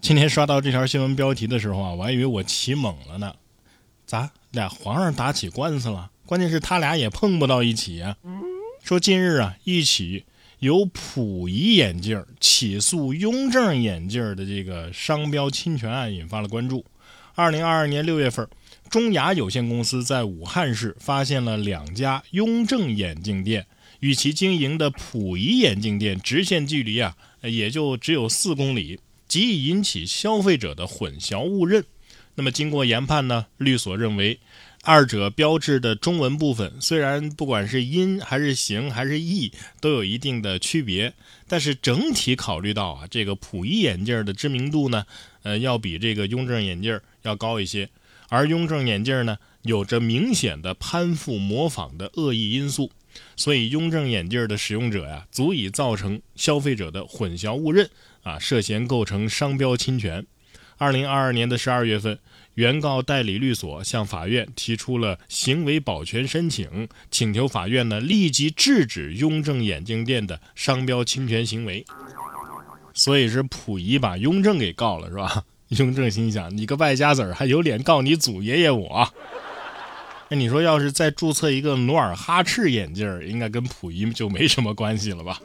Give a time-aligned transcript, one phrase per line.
[0.00, 3.34] 今天刷到这条新闻标题的时候啊，我还以为我起猛了呢。
[4.06, 6.10] 咋俩皇上打起官司了？
[6.24, 8.16] 关键是他俩也碰不到一起呀。
[8.82, 10.24] 说近日啊，一起
[10.60, 16.84] 由溥仪眼镜起诉雍正眼镜的这个商标侵权案引发了关注。
[17.34, 18.48] 二零二二年六月份，
[18.88, 23.66] 中雅有限公司在武汉市发现了两家雍正眼镜店，
[24.00, 28.98] 与其经营的溥仪眼镜店直线距离啊，也就只有四公里。
[29.30, 31.84] 极易引起消费者的混淆误认。
[32.34, 34.40] 那么经过研判呢，律所认为，
[34.82, 41.14] 二者标志的中文部分虽然不管是音还是形还是义都有一定的区别，
[41.46, 45.06] 但是整体考虑到啊，这个溥仪眼镜的知名度呢，
[45.44, 47.88] 呃，要比这个雍正眼镜要高一些，
[48.30, 52.90] 而雍正眼镜呢，有着明显的攀附模仿的恶意因素，
[53.36, 57.88] 所以雍正眼镜的使用者呀，足以造成消费者的混淆误认。
[58.22, 60.26] 啊，涉嫌构成商标侵权。
[60.76, 62.18] 二零二二年的十二月份，
[62.54, 71.84] 原告代理律所向法院提出了行为保全申请，请求法院呢立即制止雍正眼镜店的商标侵权行为。
[72.92, 75.44] 所以是溥仪把雍正给告了，是吧？
[75.68, 79.14] 雍正心想：你个败家子儿，还有脸告你祖爷爷我？
[80.30, 85.40] 那你说，要是再注册一个努尔哈赤眼镜，应该跟溥仪就没什么关系了吧？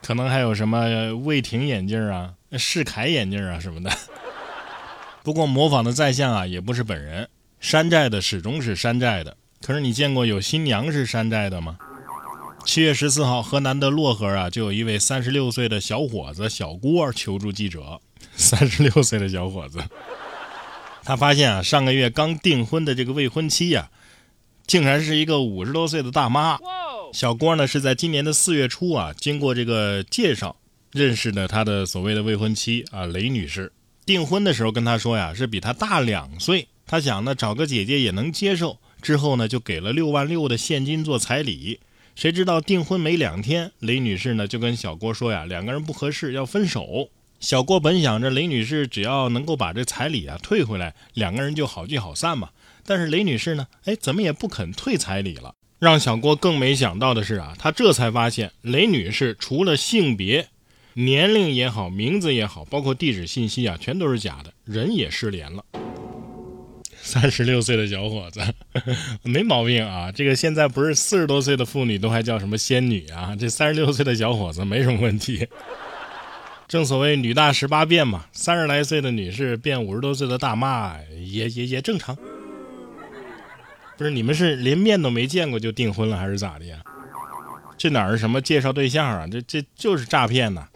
[0.00, 3.90] 可能还有什么魏廷眼镜啊、世凯眼镜啊什么的。
[5.22, 7.28] 不过模仿的在像啊，也不是本人，
[7.60, 9.36] 山寨的始终是山寨的。
[9.60, 11.76] 可是你见过有新娘是山寨的吗？
[12.64, 18.00] 七月十四号，河南的漯河啊，就有一位三十六岁的小伙子小郭求助记者。
[18.34, 19.78] 三十六岁的小伙子，
[21.04, 23.90] 他发现啊，上个月刚订婚的这个未婚妻呀，
[24.66, 26.58] 竟然是一个五十多岁的大妈。
[27.12, 30.56] 小郭呢是在今年的四月初啊，经过这个介绍
[30.92, 33.72] 认识的他的所谓的未婚妻啊雷女士。
[34.06, 38.78] 订婚的时候跟他说呀，是比他大两岁，他想呢找个姐姐也能接受。
[39.00, 41.80] 之后呢就给了六万六的现金做彩礼。
[42.14, 47.08] 谁知道订婚没两天，雷女士呢就跟小郭说呀，两个人不合适要分手。
[47.42, 52.50] 小郭本想着雷女士只要能够把这彩礼啊退回来，两个人就好聚好散嘛。
[52.86, 55.56] 但是雷女士呢，哎怎么也不肯退彩礼了。
[55.80, 60.50] 让小郭更没想到的是啊，他这才发现雷女士除了性别、
[60.94, 65.64] 年龄也好、名字也好，包括地址信息啊，全都是假的，人也失联了。
[67.00, 68.40] 三十六岁的小伙子
[69.28, 73.34] 没毛病啊，这个现在不是四十多岁的妇女都还叫什么仙女啊？
[73.36, 75.48] 这三十六岁的小伙子没什么问题。
[76.72, 82.16] 正所谓女大十八变嘛，三十来岁的女士变五十多岁的大妈也也也正常。
[83.98, 86.78] 不是你们是连面都没见过就订婚了还是咋的呀？
[87.76, 89.26] 这哪是什么介绍对象啊？
[89.30, 90.66] 这这就是诈骗呐！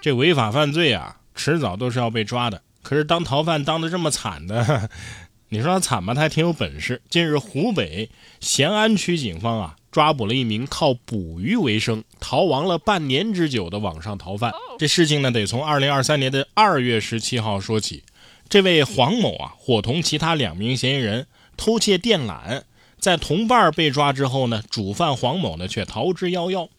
[0.00, 2.62] 这违法犯罪啊，迟早都是要被抓的。
[2.84, 4.88] 可是当逃犯当的这么惨的，
[5.50, 6.14] 你说他惨吧？
[6.14, 7.02] 他还挺有本事。
[7.10, 8.08] 近日，湖北
[8.38, 14.50] 咸安区警方啊抓捕了一名靠捕鱼为生、逃亡了半年之久的网上逃犯。
[14.78, 18.02] 这事情呢，得从二零二三年的二月十七号说起。
[18.48, 21.26] 这位黄某啊，伙同其他两名嫌疑人。
[21.54, 22.62] 偷窃电缆，
[22.98, 26.70] 在同伴被抓之后呢，主犯黄某呢却逃之夭夭。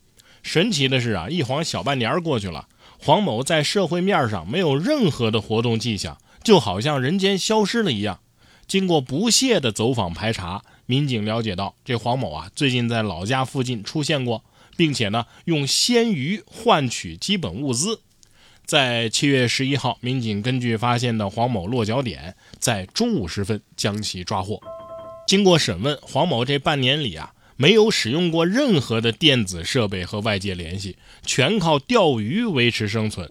[0.41, 2.67] 神奇的是啊，一晃小半年过去了，
[2.99, 8.19] 黄某在社会面上没有任何的活动迹象，就好像人间消失了一样。
[8.67, 14.43] 经过不懈的走访排查，民警了解到，这黄某啊最近在老家附近出现过，
[14.75, 18.01] 并且呢用鲜鱼换取基本物资。
[18.65, 24.61] 在七月十一号，民警根据发现的黄某落脚点，在中午时分将其抓获。
[25.27, 33.29] 经过审问，黄某这半年里啊，没有使用过任何的电子设备和外界联系，全靠钓鱼维持生存。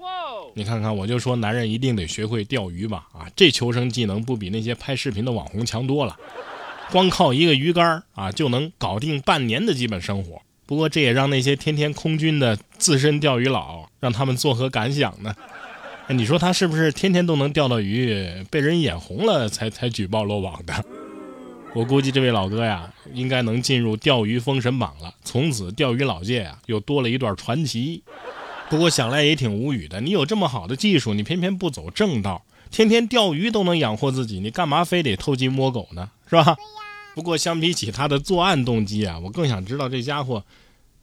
[0.55, 3.09] 你看看，我就说男人一定得学会钓鱼吧！
[3.13, 6.15] 啊，这求生技能不比那些拍视频的网红强多了？
[6.93, 10.43] 光靠一个鱼竿啊，就能搞定半年的基本生活。
[10.67, 15.35] 不过这也让那些天天空军的资深钓鱼佬，让他们作何感想呢？
[16.09, 20.85] 你说他是不是天天都能钓到鱼，被人眼红了才才举报落网的？
[21.75, 28.03] 我估计这位老哥呀，应该能进入钓鱼封神榜了，从此钓鱼老界啊又多了一段传奇。
[28.69, 36.11] 不过想来也挺无语的，你有这么好的技术，你偏偏不走正道，天天钓鱼都能养活自己，你干嘛非得偷鸡摸狗呢？
[36.33, 36.57] 是吧？
[37.15, 40.43] 不过相比起他的作案动机啊，我更想知道这家伙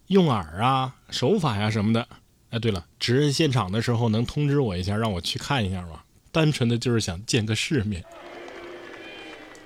[0.08, 2.08] 用饵啊、手法呀什么的。
[2.50, 6.02] 哎，对了，指认现场的时候能通知我一下，让我去看一下吗？
[6.32, 8.04] 单纯的就是想见个世面。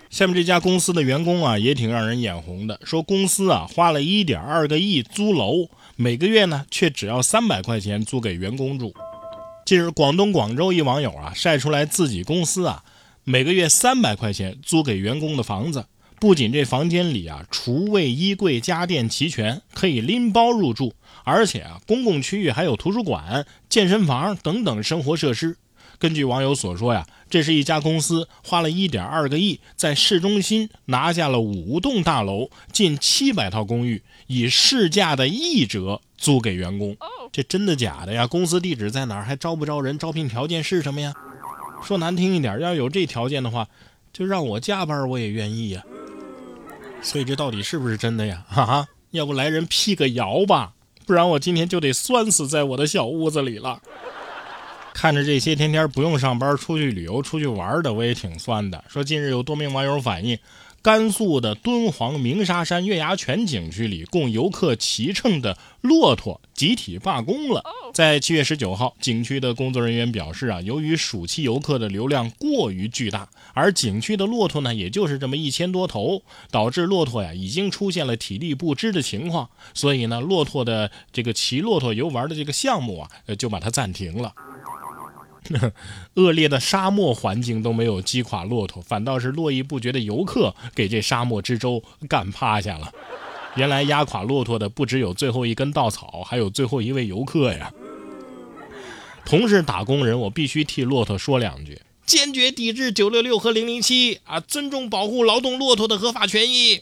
[0.10, 8.94] 下面这家公司的员工啊，也挺让人眼红的，说公司啊花了一点二个亿租楼，每个月呢却只要三百块钱租给员工住。
[9.66, 12.84] 近日，广东广州一网友啊晒出来自己公司啊
[13.26, 15.86] 每个月三百块钱租给员工的房子，
[16.20, 20.94] 不仅这房间里啊厨卫衣柜家电齐全，可以拎包入住，
[21.24, 25.56] 而且啊公共区域还有图书馆、健身房等等生活设施。
[25.98, 36.98] 根据网友所说呀，这是一家公司花了一点二个亿，在市中心拿下了五栋大楼、近七百套公寓，以市价的一折租给员工。
[37.32, 38.28] 这真的假的呀？
[38.28, 39.24] 公司地址在哪儿？
[39.24, 39.98] 还招不招人？
[39.98, 41.14] 招聘条件是什么呀？
[41.84, 43.68] 说难听一点，要有这条件的话，
[44.12, 45.84] 就让我加班我也愿意呀。
[47.02, 48.44] 所以这到底是不是真的呀？
[48.48, 50.74] 哈哈，要不来人辟个谣吧，
[51.06, 53.82] 不然我今天就得酸死在我的小屋子里了。
[54.94, 58.84] 看着这些天天不用上班、出去旅游、出去玩的，我也挺酸的。
[58.88, 60.38] 说近日有多名网友反映，
[60.84, 67.64] 甘肃的敦煌鸣沙山月牙泉景区里供游客骑乘的骆驼集体罢工了。
[67.94, 76.22] 在七月十九号，景区的工作人员表示啊，由于暑期游客的流量过于巨大，而景区的骆驼呢，也就是这么一千多头，
[76.52, 83.10] 导致骆驼呀已经出现了体力不支的情况，所以呢，骆驼的这个骑骆驼游玩的这个项目啊，
[83.40, 84.34] 就把它暂停了。
[86.16, 92.92] 恶劣的沙漠环境都没有击垮骆驼，反倒是络绎不绝的游客给这沙漠之舟干趴下了。
[93.56, 97.72] 原来压垮骆驼的不只有最后一根稻草，还有最后一位游客呀。
[99.26, 104.40] 同是打工人，我必须替骆驼说两句：坚决抵制九六六和零零七啊！
[104.40, 106.82] 尊重保护劳动骆驼的合法权益。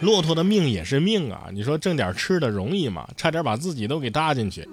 [0.00, 1.48] 骆驼的命也是命啊！
[1.52, 3.08] 你说挣点吃的容易吗？
[3.16, 4.68] 差点把自己都给搭进去。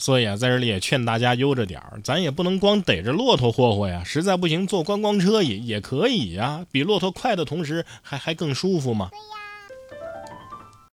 [0.00, 4.04] 所以啊，在这里也劝大家悠着点儿，咱也不能光逮着骆驼霍霍呀。
[4.04, 9.10] 实在不行，坐观光车也也可以呀，比骆驼快的同时还还更舒服嘛。